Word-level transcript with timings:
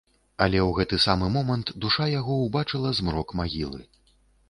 Але 0.45 0.59
ў 0.67 0.77
гэты 0.77 0.99
самы 1.03 1.29
момант 1.37 1.73
душа 1.87 2.09
яго 2.19 2.41
ўбачыла 2.47 2.97
змрок 3.01 3.39
магілы. 3.45 3.81